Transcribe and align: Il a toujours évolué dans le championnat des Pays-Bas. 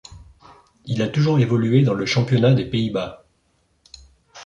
Il 0.85 1.03
a 1.03 1.07
toujours 1.07 1.37
évolué 1.37 1.83
dans 1.83 1.93
le 1.93 2.07
championnat 2.07 2.55
des 2.55 2.65
Pays-Bas. 2.67 3.23